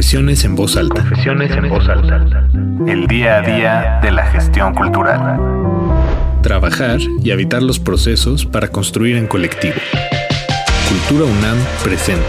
[0.00, 1.02] Confesiones en voz alta.
[1.02, 2.48] Confesiones en voz alta.
[2.90, 5.38] El día a día de la gestión cultural.
[6.40, 9.74] Trabajar y habitar los procesos para construir en colectivo.
[10.88, 12.24] Cultura UNAM presente.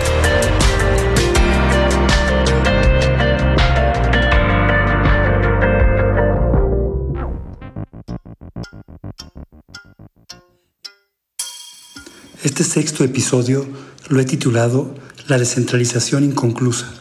[12.43, 13.65] Este sexto episodio
[14.09, 14.93] lo he titulado
[15.29, 17.00] La descentralización inconclusa,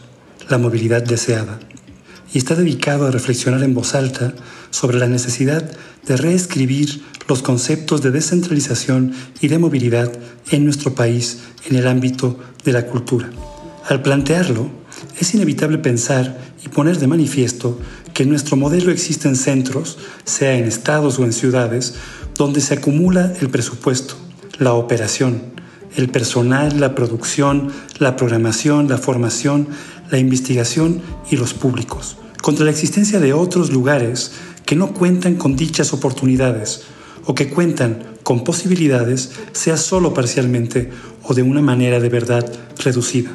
[0.51, 1.59] la movilidad deseada,
[2.33, 4.33] y está dedicado a reflexionar en voz alta
[4.69, 5.69] sobre la necesidad
[6.05, 10.11] de reescribir los conceptos de descentralización y de movilidad
[10.49, 13.29] en nuestro país en el ámbito de la cultura.
[13.87, 14.69] Al plantearlo,
[15.19, 17.79] es inevitable pensar y poner de manifiesto
[18.13, 21.95] que en nuestro modelo existen centros, sea en estados o en ciudades,
[22.37, 24.15] donde se acumula el presupuesto,
[24.59, 25.41] la operación,
[25.95, 29.67] el personal, la producción, la programación, la formación,
[30.11, 31.01] la investigación
[31.31, 34.33] y los públicos, contra la existencia de otros lugares
[34.65, 36.83] que no cuentan con dichas oportunidades
[37.25, 40.91] o que cuentan con posibilidades, sea solo parcialmente
[41.23, 42.45] o de una manera de verdad
[42.77, 43.31] reducida.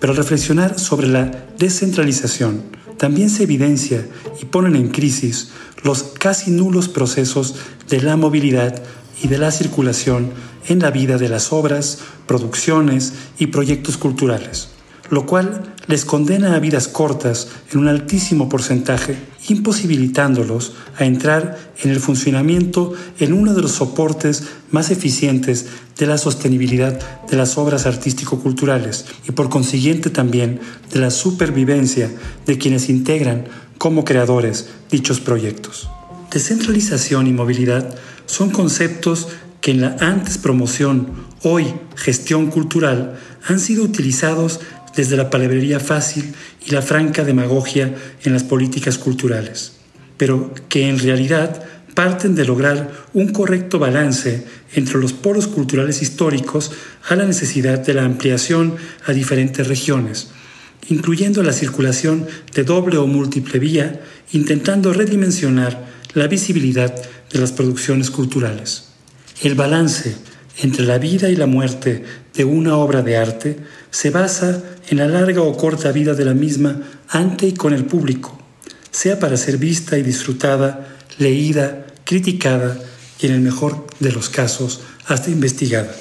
[0.00, 2.62] Pero al reflexionar sobre la descentralización,
[2.96, 4.06] también se evidencia
[4.40, 5.50] y ponen en crisis
[5.82, 7.56] los casi nulos procesos
[7.88, 8.82] de la movilidad
[9.22, 10.30] y de la circulación
[10.68, 14.68] en la vida de las obras, producciones y proyectos culturales,
[15.12, 19.14] lo cual les condena a vidas cortas en un altísimo porcentaje,
[19.46, 25.66] imposibilitándolos a entrar en el funcionamiento en uno de los soportes más eficientes
[25.98, 30.60] de la sostenibilidad de las obras artístico-culturales y por consiguiente también
[30.90, 32.10] de la supervivencia
[32.46, 33.44] de quienes integran
[33.76, 35.90] como creadores dichos proyectos.
[36.30, 39.28] Descentralización y movilidad son conceptos
[39.60, 41.08] que en la antes promoción,
[41.42, 41.66] hoy
[41.96, 44.60] gestión cultural, han sido utilizados
[44.96, 46.32] desde la palabrería fácil
[46.66, 49.72] y la franca demagogia en las políticas culturales,
[50.16, 56.72] pero que en realidad parten de lograr un correcto balance entre los polos culturales históricos
[57.08, 60.28] a la necesidad de la ampliación a diferentes regiones,
[60.88, 64.00] incluyendo la circulación de doble o múltiple vía,
[64.32, 66.94] intentando redimensionar la visibilidad
[67.30, 68.88] de las producciones culturales.
[69.42, 70.14] El balance
[70.62, 72.04] entre la vida y la muerte
[72.34, 73.56] de una obra de arte
[73.92, 77.84] se basa en la larga o corta vida de la misma ante y con el
[77.84, 78.36] público,
[78.90, 80.88] sea para ser vista y disfrutada,
[81.18, 82.76] leída, criticada
[83.20, 85.94] y en el mejor de los casos hasta investigada.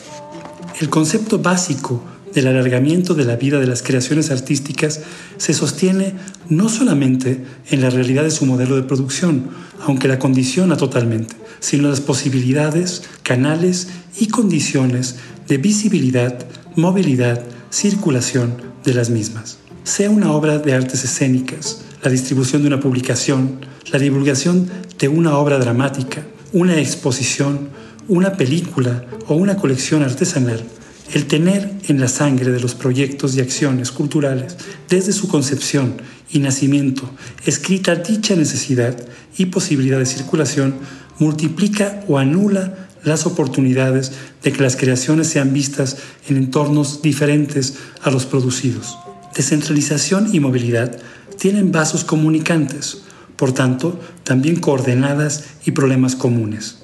[0.80, 2.02] El concepto básico
[2.34, 5.02] del alargamiento de la vida de las creaciones artísticas
[5.36, 6.14] se sostiene
[6.48, 9.50] no solamente en la realidad de su modelo de producción,
[9.86, 15.18] aunque la condiciona totalmente, sino las posibilidades, canales y condiciones
[15.50, 16.40] de visibilidad,
[16.78, 17.42] movilidad,
[17.72, 19.58] circulación de las mismas.
[19.84, 23.62] Sea una obra de artes escénicas, la distribución de una publicación,
[23.92, 27.70] la divulgación de una obra dramática, una exposición,
[28.08, 30.62] una película o una colección artesanal,
[31.14, 34.58] el tener en la sangre de los proyectos y acciones culturales,
[34.90, 35.96] desde su concepción
[36.30, 37.10] y nacimiento,
[37.46, 38.98] escrita dicha necesidad
[39.38, 40.76] y posibilidad de circulación,
[41.20, 44.12] multiplica o anula las oportunidades
[44.44, 45.98] de que las creaciones sean vistas
[46.28, 48.98] en entornos diferentes a los producidos.
[49.36, 50.98] Descentralización y movilidad
[51.38, 53.00] tienen vasos comunicantes,
[53.36, 56.80] por tanto, también coordenadas y problemas comunes.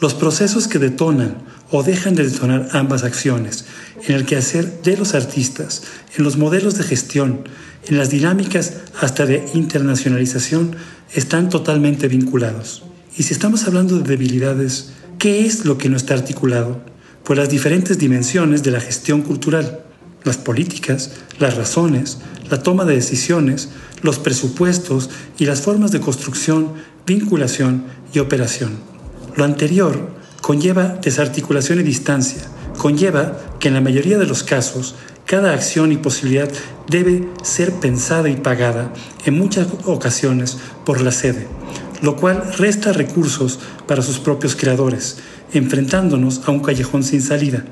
[0.00, 1.38] Los procesos que detonan
[1.70, 3.64] o dejan de detonar ambas acciones
[4.06, 5.82] en el quehacer de los artistas,
[6.16, 7.44] en los modelos de gestión,
[7.86, 10.76] en las dinámicas hasta de internacionalización,
[11.14, 12.84] están totalmente vinculados.
[13.14, 16.80] Y si estamos hablando de debilidades, ¿qué es lo que no está articulado?
[17.24, 19.80] Pues las diferentes dimensiones de la gestión cultural,
[20.24, 22.18] las políticas, las razones,
[22.50, 23.68] la toma de decisiones,
[24.00, 26.72] los presupuestos y las formas de construcción,
[27.06, 27.84] vinculación
[28.14, 28.78] y operación.
[29.36, 32.42] Lo anterior conlleva desarticulación y distancia,
[32.78, 34.94] conlleva que en la mayoría de los casos
[35.26, 36.50] cada acción y posibilidad
[36.88, 38.92] debe ser pensada y pagada
[39.24, 41.46] en muchas ocasiones por la sede,
[42.02, 45.18] lo cual resta recursos para sus propios creadores,
[45.52, 47.64] enfrentándonos a un callejón sin salida,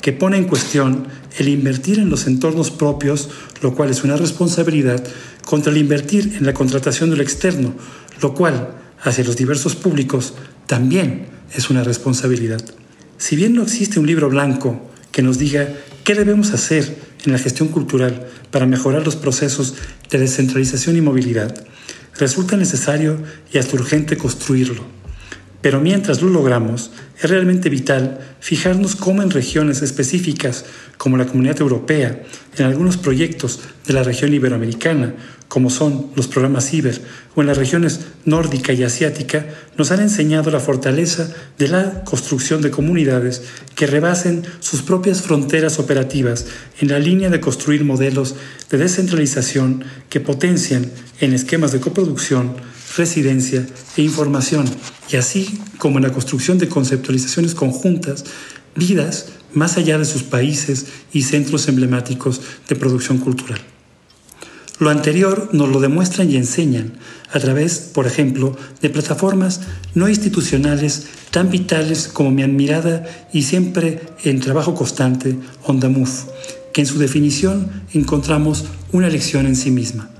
[0.00, 1.06] que pone en cuestión
[1.38, 3.30] el invertir en los entornos propios,
[3.62, 5.02] lo cual es una responsabilidad,
[5.44, 7.74] contra el invertir en la contratación de lo externo,
[8.20, 10.34] lo cual, hacia los diversos públicos,
[10.66, 12.62] también es una responsabilidad.
[13.18, 15.68] Si bien no existe un libro blanco que nos diga
[16.04, 19.74] qué debemos hacer en la gestión cultural para mejorar los procesos
[20.10, 21.64] de descentralización y movilidad,
[22.18, 23.18] resulta necesario
[23.52, 24.84] y hasta urgente construirlo.
[25.60, 30.66] Pero mientras lo logramos, es realmente vital fijarnos cómo en regiones específicas
[30.98, 32.22] como la Comunidad Europea,
[32.58, 35.14] en algunos proyectos de la región iberoamericana,
[35.54, 37.00] como son los programas IBER,
[37.36, 39.46] o en las regiones nórdica y asiática,
[39.78, 43.40] nos han enseñado la fortaleza de la construcción de comunidades
[43.76, 46.46] que rebasen sus propias fronteras operativas
[46.80, 48.34] en la línea de construir modelos
[48.68, 50.90] de descentralización que potencian
[51.20, 52.56] en esquemas de coproducción,
[52.96, 53.64] residencia
[53.96, 54.64] e información,
[55.08, 58.24] y así como en la construcción de conceptualizaciones conjuntas,
[58.74, 63.60] vidas más allá de sus países y centros emblemáticos de producción cultural.
[64.78, 66.94] Lo anterior nos lo demuestran y enseñan
[67.32, 69.60] a través, por ejemplo, de plataformas
[69.94, 75.90] no institucionales tan vitales como mi admirada y siempre en trabajo constante Onda
[76.72, 80.10] que en su definición encontramos una lección en sí misma.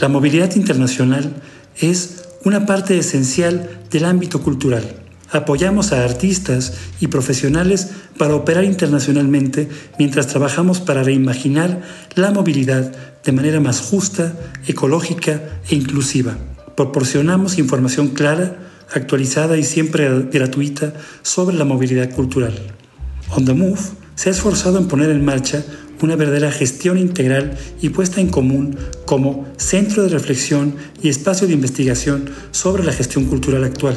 [0.00, 1.34] La movilidad internacional
[1.76, 4.84] es una parte esencial del ámbito cultural
[5.32, 11.82] Apoyamos a artistas y profesionales para operar internacionalmente mientras trabajamos para reimaginar
[12.16, 12.92] la movilidad
[13.22, 14.34] de manera más justa,
[14.66, 16.36] ecológica e inclusiva.
[16.76, 18.58] Proporcionamos información clara,
[18.92, 22.54] actualizada y siempre gratuita sobre la movilidad cultural.
[23.36, 23.80] On the Move
[24.16, 25.62] se ha esforzado en poner en marcha
[26.02, 31.52] una verdadera gestión integral y puesta en común como centro de reflexión y espacio de
[31.52, 33.96] investigación sobre la gestión cultural actual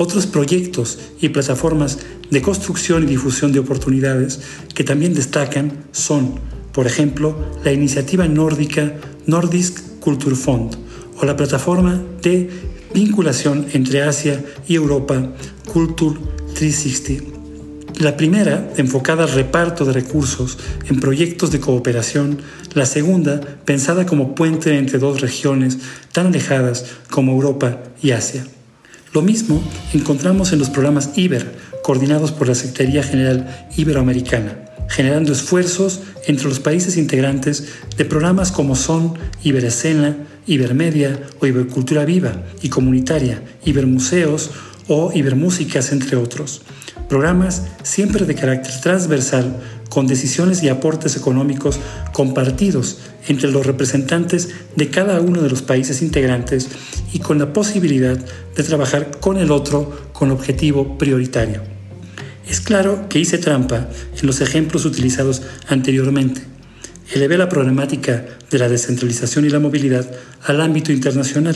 [0.00, 1.98] otros proyectos y plataformas
[2.30, 4.40] de construcción y difusión de oportunidades
[4.74, 6.36] que también destacan son,
[6.72, 8.94] por ejemplo, la iniciativa nórdica
[9.26, 10.74] Nordisk Kulturfond
[11.18, 12.48] o la plataforma de
[12.94, 15.34] vinculación entre Asia y Europa
[15.70, 16.18] Culture
[16.54, 17.22] 360.
[17.98, 20.56] La primera, enfocada al reparto de recursos
[20.88, 22.38] en proyectos de cooperación,
[22.72, 25.76] la segunda, pensada como puente entre dos regiones
[26.12, 28.46] tan alejadas como Europa y Asia.
[29.12, 29.60] Lo mismo
[29.92, 31.52] encontramos en los programas IBER,
[31.82, 34.56] coordinados por la Secretaría General Iberoamericana,
[34.88, 40.16] generando esfuerzos entre los países integrantes de programas como son Iberescena,
[40.46, 44.50] Ibermedia o Ibercultura Viva y Comunitaria, Ibermuseos
[44.92, 46.62] o Ibermúsicas, entre otros.
[47.08, 49.56] Programas siempre de carácter transversal
[49.88, 51.78] con decisiones y aportes económicos
[52.12, 52.98] compartidos
[53.28, 56.68] entre los representantes de cada uno de los países integrantes
[57.12, 61.62] y con la posibilidad de trabajar con el otro con objetivo prioritario.
[62.48, 63.88] Es claro que hice trampa
[64.20, 66.42] en los ejemplos utilizados anteriormente.
[67.12, 70.10] Elevé la problemática de la descentralización y la movilidad
[70.42, 71.54] al ámbito internacional,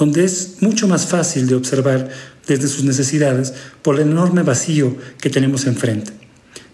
[0.00, 2.08] donde es mucho más fácil de observar
[2.48, 6.20] desde sus necesidades por el enorme vacío que tenemos enfrente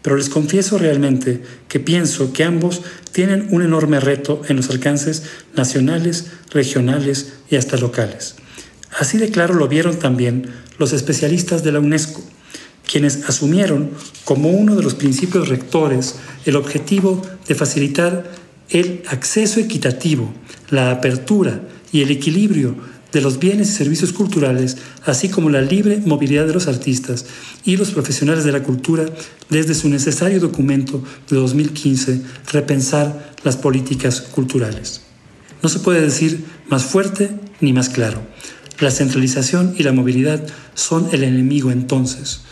[0.06, 5.24] pero les confieso realmente que pienso que ambos tienen un enorme reto en los alcances
[5.56, 8.36] nacionales, regionales y hasta locales.
[9.00, 10.46] Así de claro lo vieron también
[10.78, 12.22] los especialistas de la UNESCO,
[12.88, 13.90] quienes asumieron
[14.24, 16.14] como uno de los principios rectores
[16.44, 18.30] el objetivo de facilitar
[18.70, 20.32] el acceso equitativo,
[20.70, 22.76] la apertura y el equilibrio
[23.16, 24.76] de los bienes y servicios culturales,
[25.06, 27.24] así como la libre movilidad de los artistas
[27.64, 29.06] y los profesionales de la cultura
[29.48, 32.20] desde su necesario documento de 2015,
[32.52, 35.00] Repensar las políticas culturales.
[35.62, 37.30] No se puede decir más fuerte
[37.62, 38.20] ni más claro.
[38.80, 42.42] La centralización y la movilidad son el enemigo entonces,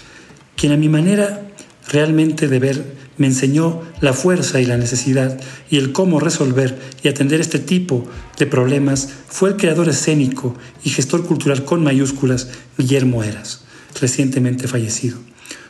[0.56, 1.46] quien a mi manera
[1.90, 5.40] realmente de ver me enseñó la fuerza y la necesidad
[5.70, 8.04] y el cómo resolver y atender este tipo
[8.38, 13.64] de problemas fue el creador escénico y gestor cultural con mayúsculas Guillermo Eras,
[14.00, 15.18] recientemente fallecido.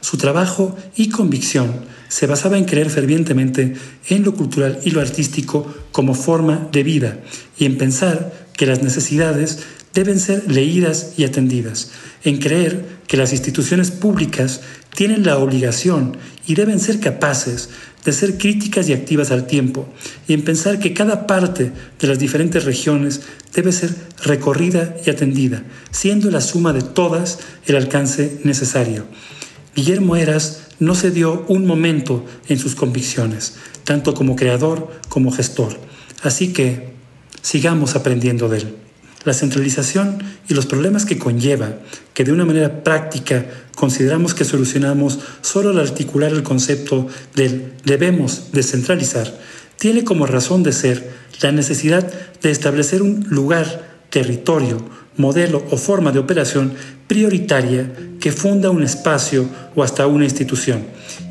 [0.01, 1.73] Su trabajo y convicción
[2.09, 3.75] se basaba en creer fervientemente
[4.09, 7.19] en lo cultural y lo artístico como forma de vida
[7.59, 9.61] y en pensar que las necesidades
[9.95, 11.91] deben ser leídas y atendidas,
[12.25, 14.61] en creer que las instituciones públicas
[14.95, 17.71] tienen la obligación y deben ser capaces
[18.05, 19.89] de ser críticas y activas al tiempo,
[20.29, 23.23] y en pensar que cada parte de las diferentes regiones
[23.55, 29.07] debe ser recorrida y atendida, siendo la suma de todas el alcance necesario.
[29.75, 35.79] Guillermo Eras no se dio un momento en sus convicciones, tanto como creador como gestor.
[36.23, 36.93] Así que
[37.41, 38.77] sigamos aprendiendo de él
[39.25, 41.79] la centralización y los problemas que conlleva,
[42.13, 48.53] que de una manera práctica consideramos que solucionamos solo al articular el concepto del debemos
[48.53, 49.33] descentralizar,
[49.79, 54.79] tiene como razón de ser la necesidad de establecer un lugar, territorio,
[55.17, 56.73] modelo o forma de operación
[57.07, 60.85] prioritaria que funda un espacio o hasta una institución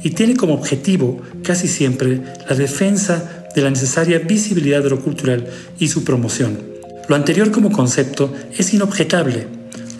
[0.04, 5.48] y tiene como objetivo casi siempre la defensa de la necesaria visibilidad de lo cultural
[5.80, 6.60] y su promoción.
[7.08, 9.48] Lo anterior como concepto es inobjetable.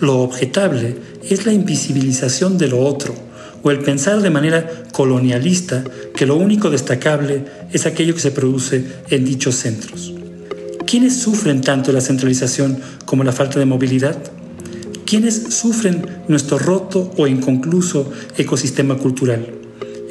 [0.00, 0.96] Lo objetable
[1.28, 3.14] es la invisibilización de lo otro,
[3.62, 5.84] o el pensar de manera colonialista
[6.14, 10.12] que lo único destacable es aquello que se produce en dichos centros.
[10.86, 14.18] ¿Quiénes sufren tanto la centralización como la falta de movilidad?
[15.06, 19.46] ¿Quiénes sufren nuestro roto o inconcluso ecosistema cultural?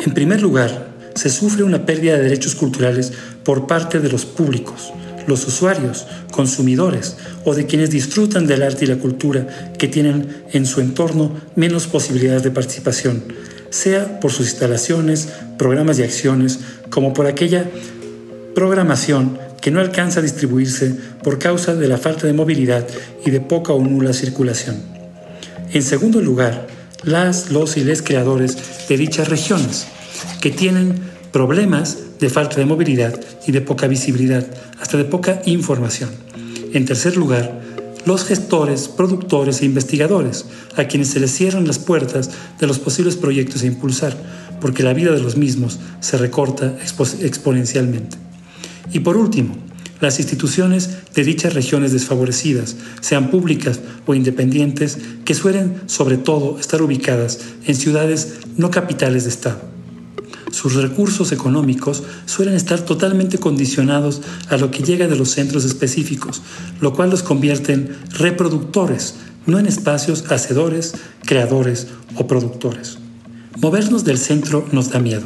[0.06, 3.14] En primer lugar, se sufre una pérdida de derechos culturales
[3.44, 4.92] por parte de los públicos,
[5.28, 10.66] los usuarios, consumidores o de quienes disfrutan del arte y la cultura que tienen en
[10.66, 13.24] su entorno menos posibilidades de participación,
[13.70, 17.66] sea por sus instalaciones, programas y acciones, como por aquella
[18.56, 22.86] programación que no alcanza a distribuirse por causa de la falta de movilidad
[23.26, 24.76] y de poca o nula circulación.
[25.72, 26.68] En segundo lugar,
[27.04, 29.88] las, los y les creadores de dichas regiones,
[30.42, 34.46] que tienen problemas de falta de movilidad y de poca visibilidad,
[34.80, 36.12] hasta de poca información.
[36.74, 37.60] En tercer lugar,
[38.06, 40.46] los gestores, productores e investigadores,
[40.78, 44.16] a quienes se les cierran las puertas de los posibles proyectos a impulsar,
[44.62, 46.78] porque la vida de los mismos se recorta
[47.20, 48.16] exponencialmente.
[48.94, 49.56] Y por último,
[50.02, 56.82] las instituciones de dichas regiones desfavorecidas, sean públicas o independientes, que suelen sobre todo estar
[56.84, 59.73] ubicadas en ciudades no capitales de Estado.
[60.54, 66.44] Sus recursos económicos suelen estar totalmente condicionados a lo que llega de los centros específicos,
[66.80, 69.16] lo cual los convierte en reproductores,
[69.48, 70.94] no en espacios hacedores,
[71.26, 73.00] creadores o productores.
[73.60, 75.24] Movernos del centro nos da miedo.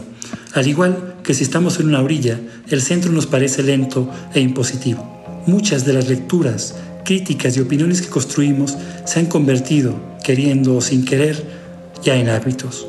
[0.53, 5.43] Al igual que si estamos en una orilla, el centro nos parece lento e impositivo.
[5.45, 9.93] Muchas de las lecturas, críticas y opiniones que construimos se han convertido,
[10.23, 11.43] queriendo o sin querer,
[12.01, 12.87] ya en hábitos.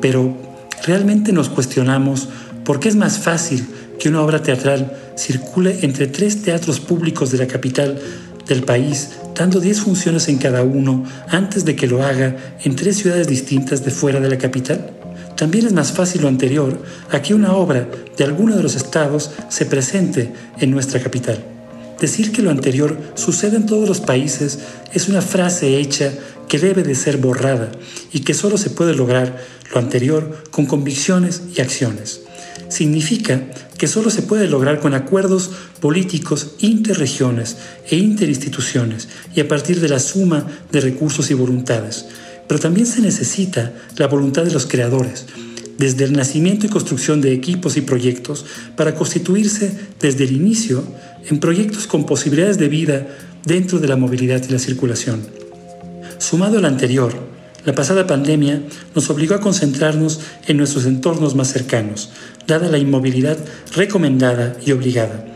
[0.00, 0.45] Pero
[0.84, 2.28] realmente nos cuestionamos
[2.64, 3.66] por qué es más fácil
[3.98, 7.98] que una obra teatral circule entre tres teatros públicos de la capital
[8.46, 12.96] del país, dando 10 funciones en cada uno antes de que lo haga en tres
[12.98, 14.90] ciudades distintas de fuera de la capital?
[15.36, 19.30] También es más fácil lo anterior a que una obra de alguno de los estados
[19.48, 21.55] se presente en nuestra capital.
[22.00, 24.58] Decir que lo anterior sucede en todos los países
[24.92, 26.12] es una frase hecha
[26.48, 27.72] que debe de ser borrada
[28.12, 32.22] y que solo se puede lograr lo anterior con convicciones y acciones.
[32.68, 33.42] Significa
[33.78, 35.50] que solo se puede lograr con acuerdos
[35.80, 37.56] políticos interregiones
[37.90, 42.06] e interinstituciones y a partir de la suma de recursos y voluntades
[42.46, 45.26] pero también se necesita la voluntad de los creadores,
[45.78, 48.44] desde el nacimiento y construcción de equipos y proyectos,
[48.76, 50.84] para constituirse desde el inicio
[51.28, 53.06] en proyectos con posibilidades de vida
[53.44, 55.22] dentro de la movilidad y la circulación.
[56.18, 57.12] Sumado al anterior,
[57.64, 58.62] la pasada pandemia
[58.94, 62.10] nos obligó a concentrarnos en nuestros entornos más cercanos,
[62.46, 63.38] dada la inmovilidad
[63.74, 65.26] recomendada y obligada.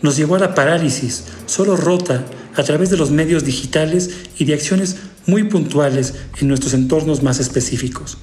[0.00, 4.54] Nos llevó a la parálisis, solo rota a través de los medios digitales y de
[4.54, 8.18] acciones muy puntuales en nuestros entornos más específicos.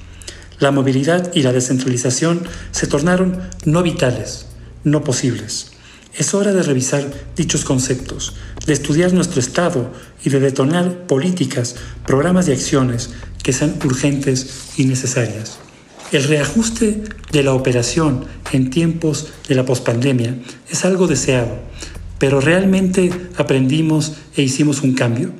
[0.59, 4.47] La movilidad y la descentralización se tornaron no vitales,
[4.83, 5.71] no posibles.
[6.15, 8.33] Es hora de revisar dichos conceptos,
[8.65, 9.91] de estudiar nuestro estado
[10.25, 11.75] y de detonar políticas,
[12.07, 13.11] programas y acciones
[13.43, 15.59] que sean urgentes y necesarias.
[16.11, 20.35] El reajuste de la operación en tiempos de la pospandemia
[20.71, 21.59] es algo deseado,
[22.17, 25.31] pero ¿realmente aprendimos e hicimos un cambio?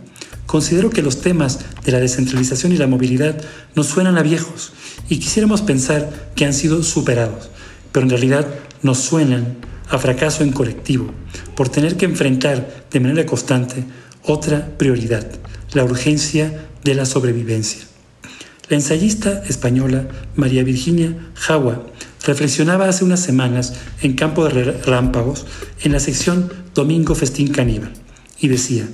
[0.47, 3.39] Considero que los temas de la descentralización y la movilidad
[3.75, 4.71] nos suenan a viejos
[5.09, 7.49] y quisiéramos pensar que han sido superados,
[7.91, 8.47] pero en realidad
[8.81, 9.57] nos suenan
[9.89, 11.11] a fracaso en colectivo
[11.55, 13.83] por tener que enfrentar de manera constante
[14.23, 15.27] otra prioridad,
[15.73, 17.81] la urgencia de la sobrevivencia.
[18.69, 21.87] La ensayista española María Virginia Jawa
[22.25, 25.45] reflexionaba hace unas semanas en Campo de Relámpagos
[25.83, 27.91] en la sección Domingo Festín Caníbal
[28.39, 28.87] y decía,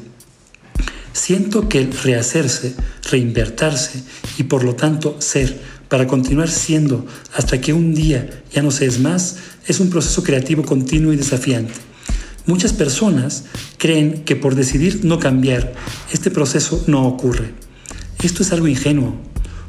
[1.14, 2.76] Siento que el rehacerse,
[3.10, 4.04] reinvertirse
[4.38, 7.06] y por lo tanto ser, para continuar siendo
[7.36, 11.18] hasta que un día ya no se es más, es un proceso creativo continuo y
[11.18, 11.74] desafiante.
[12.48, 13.46] Muchas personas
[13.78, 15.74] creen que por decidir no cambiar,
[16.12, 17.54] este proceso no ocurre.
[18.24, 19.16] Esto es algo ingenuo,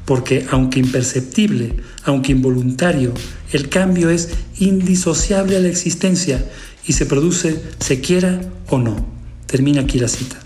[0.07, 3.13] porque aunque imperceptible, aunque involuntario,
[3.53, 6.45] el cambio es indisociable a la existencia
[6.87, 9.07] y se produce se quiera o no.
[9.47, 10.44] Termina aquí la cita.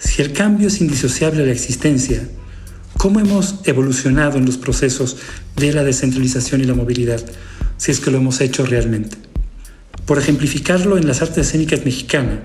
[0.00, 2.26] Si el cambio es indisociable a la existencia,
[2.96, 5.18] ¿cómo hemos evolucionado en los procesos
[5.56, 7.20] de la descentralización y la movilidad,
[7.76, 9.18] si es que lo hemos hecho realmente?
[10.06, 12.38] Por ejemplificarlo en las artes escénicas mexicanas,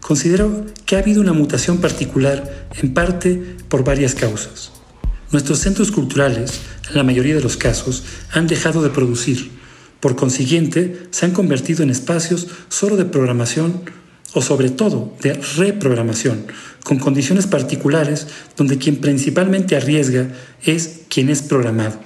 [0.00, 4.72] considero que ha habido una mutación particular en parte por varias causas.
[5.32, 9.50] Nuestros centros culturales, en la mayoría de los casos, han dejado de producir.
[10.00, 13.82] Por consiguiente, se han convertido en espacios solo de programación
[14.34, 16.46] o sobre todo de reprogramación,
[16.84, 20.28] con condiciones particulares donde quien principalmente arriesga
[20.62, 21.98] es quien es programado.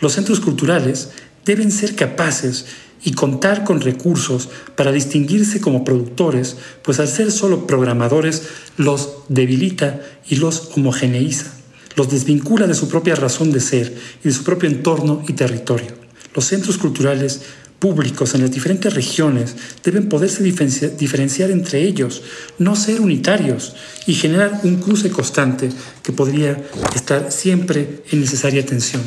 [0.00, 1.10] Los centros culturales
[1.44, 2.66] deben ser capaces
[3.02, 8.42] y contar con recursos para distinguirse como productores, pues al ser solo programadores
[8.76, 11.52] los debilita y los homogeneiza,
[11.94, 15.94] los desvincula de su propia razón de ser y de su propio entorno y territorio.
[16.34, 17.42] Los centros culturales
[17.78, 19.54] públicos en las diferentes regiones
[19.84, 22.22] deben poderse diferenciar entre ellos,
[22.58, 23.74] no ser unitarios
[24.06, 25.68] y generar un cruce constante
[26.02, 26.62] que podría
[26.94, 29.02] estar siempre en necesaria tensión.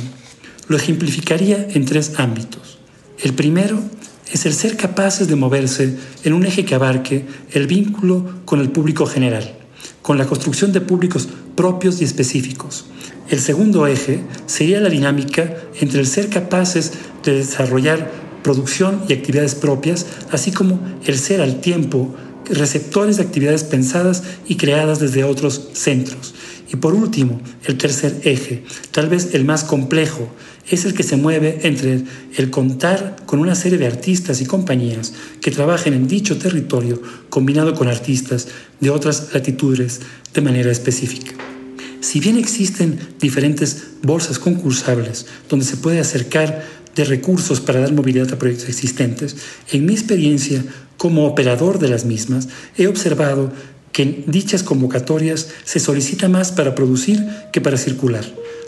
[0.67, 2.77] Lo ejemplificaría en tres ámbitos.
[3.21, 3.81] El primero
[4.31, 8.69] es el ser capaces de moverse en un eje que abarque el vínculo con el
[8.69, 9.55] público general,
[10.03, 12.85] con la construcción de públicos propios y específicos.
[13.29, 19.55] El segundo eje sería la dinámica entre el ser capaces de desarrollar producción y actividades
[19.55, 22.15] propias, así como el ser al tiempo
[22.49, 26.33] receptores de actividades pensadas y creadas desde otros centros.
[26.71, 30.29] Y por último, el tercer eje, tal vez el más complejo,
[30.69, 32.03] es el que se mueve entre
[32.37, 37.73] el contar con una serie de artistas y compañías que trabajen en dicho territorio combinado
[37.73, 38.47] con artistas
[38.79, 40.01] de otras latitudes
[40.33, 41.33] de manera específica.
[42.01, 46.65] Si bien existen diferentes bolsas concursables donde se puede acercar
[46.99, 49.37] de recursos para dar movilidad a proyectos existentes,
[49.71, 50.65] en mi experiencia
[50.97, 53.53] como operador de las mismas he observado
[53.93, 58.25] que en dichas convocatorias se solicita más para producir que para circular.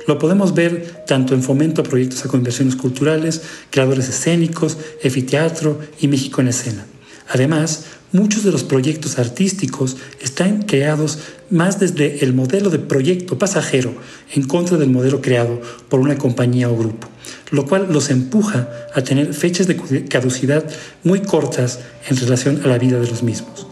[0.08, 6.08] Lo podemos ver tanto en fomento a proyectos a conversiones culturales, creadores escénicos, efiteatro y
[6.08, 6.86] México en escena.
[7.28, 13.94] Además, muchos de los proyectos artísticos están creados más desde el modelo de proyecto pasajero
[14.34, 17.08] en contra del modelo creado por una compañía o grupo,
[17.52, 20.66] lo cual los empuja a tener fechas de caducidad
[21.04, 23.68] muy cortas en relación a la vida de los mismos.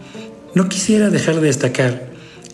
[0.54, 2.09] No quisiera dejar de destacar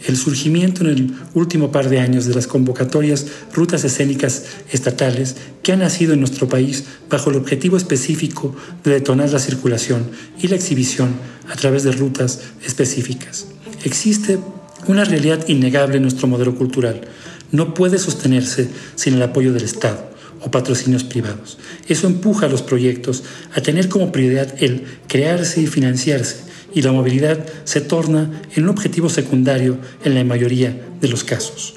[0.06, 5.72] el surgimiento en el último par de años de las convocatorias rutas escénicas estatales que
[5.72, 10.10] han nacido en nuestro país bajo el objetivo específico de detonar la circulación
[10.40, 11.10] y la exhibición
[11.50, 13.46] a través de rutas específicas.
[13.84, 14.38] Existe
[14.86, 17.02] una realidad innegable en nuestro modelo cultural.
[17.52, 21.59] No puede sostenerse sin el apoyo del Estado o patrocinios privados.
[21.88, 26.92] Eso empuja a los proyectos a tener como prioridad el crearse y financiarse y la
[26.92, 31.76] movilidad se torna en un objetivo secundario en la mayoría de los casos.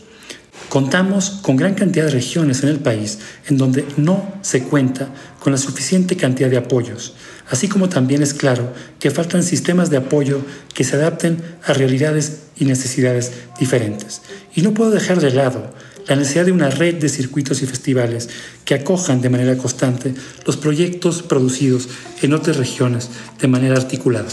[0.67, 5.07] Contamos con gran cantidad de regiones en el país en donde no se cuenta
[5.39, 7.13] con la suficiente cantidad de apoyos,
[7.49, 10.41] así como también es claro que faltan sistemas de apoyo
[10.73, 14.21] que se adapten a realidades y necesidades diferentes.
[14.53, 15.73] Y no puedo dejar de lado
[16.09, 18.27] la necesidad de una red de circuitos y festivales
[18.65, 20.13] que acojan de manera constante
[20.45, 21.87] los proyectos producidos
[22.21, 23.09] en otras regiones
[23.39, 24.27] de manera articulada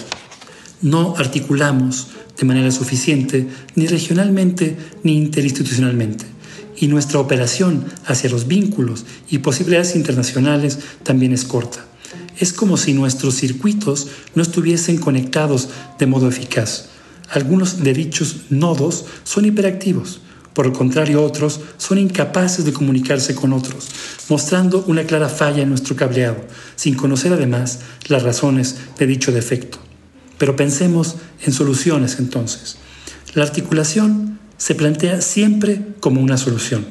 [0.83, 2.09] no articulamos
[2.39, 6.27] de manera suficiente ni regionalmente ni interinstitucionalmente.
[6.79, 11.87] Y nuestra operación hacia los vínculos y posibilidades internacionales también es corta.
[12.39, 16.91] Es como si nuestros circuitos no estuviesen conectados de modo eficaz.
[17.31, 20.21] Algunos de dichos nodos son hiperactivos,
[20.53, 23.89] por el contrario otros son incapaces de comunicarse con otros,
[24.29, 26.37] mostrando una clara falla en nuestro cableado,
[26.77, 29.86] sin conocer además las razones de dicho defecto.
[30.39, 32.77] Pero pensemos en soluciones entonces.
[33.35, 36.87] La articulación se plantea siempre como una solución,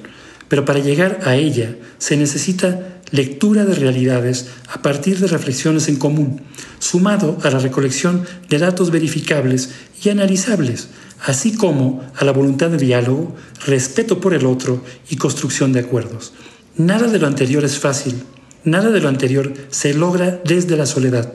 [0.48, 5.96] pero para llegar a ella se necesita lectura de realidades a partir de reflexiones en
[5.96, 6.42] común,
[6.80, 9.70] sumado a la recolección de datos verificables
[10.04, 10.90] y analizables,
[11.24, 16.34] así como a la voluntad de diálogo, respeto por el otro y construcción de acuerdos.
[16.78, 18.24] Nada de lo anterior es fácil,
[18.64, 21.32] nada de lo anterior se logra desde la soledad.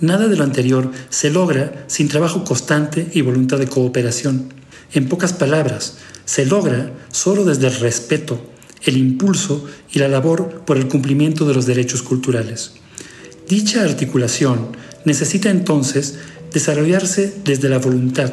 [0.00, 4.52] Nada de lo anterior se logra sin trabajo constante y voluntad de cooperación.
[4.92, 8.40] En pocas palabras, se logra solo desde el respeto,
[8.82, 12.72] el impulso y la labor por el cumplimiento de los derechos culturales.
[13.48, 16.16] Dicha articulación necesita entonces
[16.52, 18.32] desarrollarse desde la voluntad,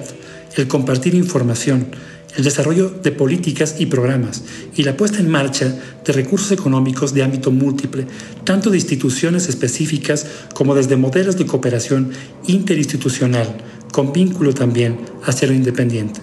[0.57, 1.87] el compartir información,
[2.35, 4.43] el desarrollo de políticas y programas
[4.75, 8.07] y la puesta en marcha de recursos económicos de ámbito múltiple,
[8.43, 12.11] tanto de instituciones específicas como desde modelos de cooperación
[12.47, 13.55] interinstitucional,
[13.91, 16.21] con vínculo también hacia lo independiente.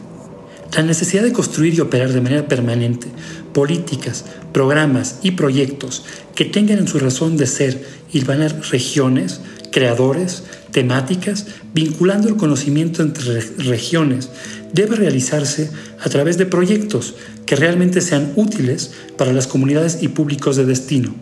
[0.77, 3.09] La necesidad de construir y operar de manera permanente
[3.53, 9.40] políticas, programas y proyectos que tengan en su razón de ser y ganar regiones,
[9.73, 14.30] creadores, temáticas, vinculando el conocimiento entre regiones,
[14.72, 17.14] debe realizarse a través de proyectos
[17.46, 21.14] que realmente sean útiles para las comunidades y públicos de destino,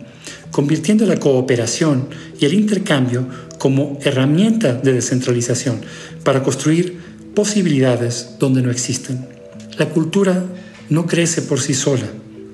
[0.51, 2.07] convirtiendo la cooperación
[2.39, 5.81] y el intercambio como herramienta de descentralización
[6.23, 6.97] para construir
[7.35, 9.27] posibilidades donde no existen.
[9.77, 10.43] La cultura
[10.89, 12.07] no crece por sí sola,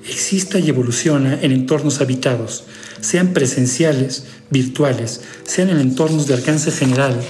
[0.08, 2.64] exista y evoluciona en entornos habitados,
[3.00, 7.20] sean presenciales, virtuales, sean en entornos de alcance general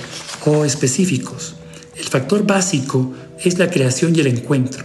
[0.44, 1.55] o específicos.
[1.96, 4.85] El factor básico es la creación y el encuentro.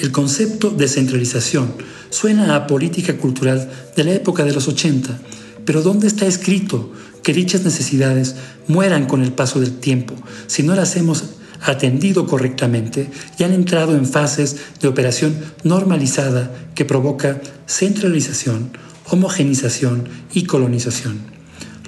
[0.00, 1.74] El concepto de centralización
[2.10, 5.18] suena a política cultural de la época de los 80,
[5.64, 8.36] pero ¿dónde está escrito que dichas necesidades
[8.68, 10.14] mueran con el paso del tiempo
[10.46, 11.24] si no las hemos
[11.62, 18.70] atendido correctamente y han entrado en fases de operación normalizada que provoca centralización,
[19.08, 21.18] homogenización y colonización?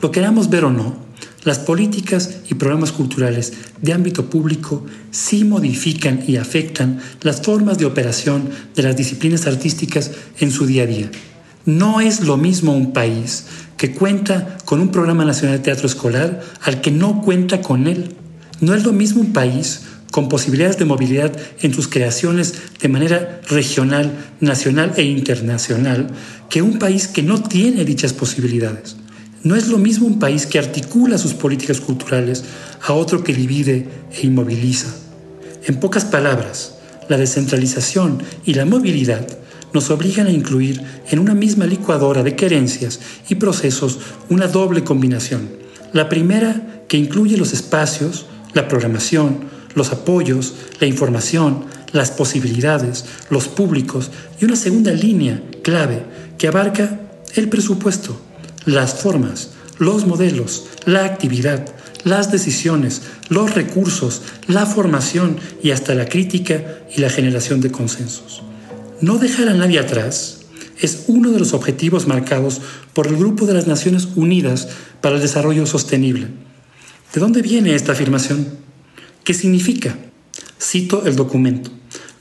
[0.00, 0.96] Lo queramos ver o no,
[1.44, 7.86] las políticas y programas culturales de ámbito público sí modifican y afectan las formas de
[7.86, 11.10] operación de las disciplinas artísticas en su día a día.
[11.64, 13.44] No es lo mismo un país
[13.76, 18.16] que cuenta con un programa nacional de teatro escolar al que no cuenta con él.
[18.60, 23.40] No es lo mismo un país con posibilidades de movilidad en sus creaciones de manera
[23.48, 26.08] regional, nacional e internacional
[26.48, 28.96] que un país que no tiene dichas posibilidades.
[29.42, 32.44] No es lo mismo un país que articula sus políticas culturales
[32.82, 34.88] a otro que divide e inmoviliza.
[35.66, 36.74] En pocas palabras,
[37.08, 39.26] la descentralización y la movilidad
[39.72, 45.48] nos obligan a incluir en una misma licuadora de querencias y procesos una doble combinación.
[45.92, 53.48] La primera, que incluye los espacios, la programación, los apoyos, la información, las posibilidades, los
[53.48, 56.02] públicos y una segunda línea clave
[56.36, 57.00] que abarca
[57.34, 58.20] el presupuesto
[58.64, 61.66] las formas, los modelos, la actividad,
[62.04, 68.42] las decisiones, los recursos, la formación y hasta la crítica y la generación de consensos.
[69.00, 70.40] No dejar a nadie atrás
[70.80, 72.60] es uno de los objetivos marcados
[72.92, 74.68] por el Grupo de las Naciones Unidas
[75.00, 76.28] para el Desarrollo Sostenible.
[77.14, 78.67] ¿De dónde viene esta afirmación?
[79.28, 79.94] ¿Qué significa?
[80.58, 81.70] Cito el documento.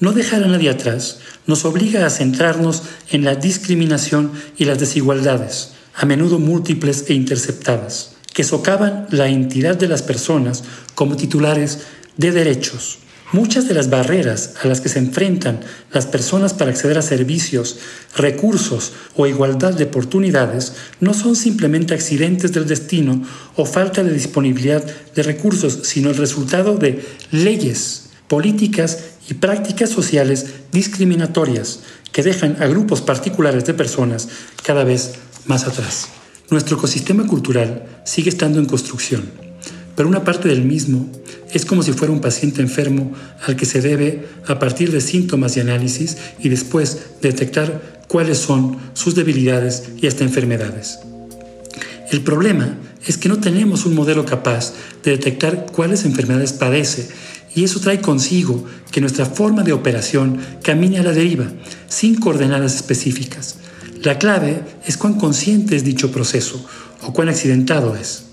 [0.01, 5.71] No dejar a nadie atrás nos obliga a centrarnos en la discriminación y las desigualdades,
[5.95, 10.65] a menudo múltiples e interceptadas, que socavan la entidad de las personas
[10.95, 11.83] como titulares
[12.17, 12.97] de derechos.
[13.33, 15.59] Muchas de las barreras a las que se enfrentan
[15.91, 17.77] las personas para acceder a servicios,
[18.15, 23.21] recursos o igualdad de oportunidades no son simplemente accidentes del destino
[23.57, 24.81] o falta de disponibilidad
[25.13, 31.81] de recursos, sino el resultado de leyes, políticas y prácticas sociales discriminatorias
[32.13, 34.29] que dejan a grupos particulares de personas
[34.63, 35.15] cada vez
[35.47, 36.07] más atrás.
[36.49, 39.46] Nuestro ecosistema cultural sigue estando en construcción,
[39.97, 41.09] pero una parte del mismo
[41.51, 43.13] es como si fuera un paciente enfermo
[43.47, 48.77] al que se debe, a partir de síntomas y análisis, y después detectar cuáles son
[48.93, 50.99] sus debilidades y hasta enfermedades.
[52.11, 57.09] El problema es que no tenemos un modelo capaz de detectar cuáles enfermedades padece
[57.55, 61.47] y eso trae consigo que nuestra forma de operación camine a la deriva,
[61.87, 63.55] sin coordenadas específicas.
[64.03, 66.63] La clave es cuán consciente es dicho proceso
[67.01, 68.26] o cuán accidentado es.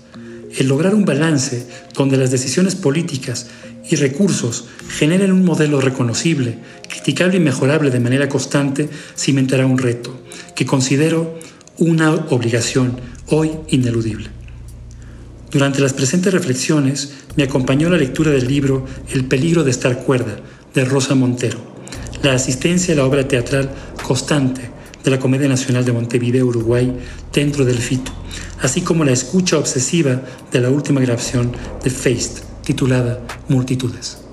[0.57, 3.47] El lograr un balance donde las decisiones políticas
[3.89, 6.57] y recursos generen un modelo reconocible,
[6.89, 10.21] criticable y mejorable de manera constante cimentará un reto
[10.55, 11.37] que considero
[11.77, 14.29] una obligación hoy ineludible.
[15.51, 20.37] Durante las presentes reflexiones me acompañó la lectura del libro El peligro de estar cuerda
[20.73, 21.59] de Rosa Montero,
[22.23, 23.69] la asistencia a la obra teatral
[24.03, 24.74] constante
[25.05, 26.91] de la Comedia Nacional de Montevideo, Uruguay,
[27.31, 28.11] dentro del FITO,
[28.61, 31.51] así como la escucha obsesiva de la última grabación
[31.83, 34.24] de Feist, titulada Multitudes.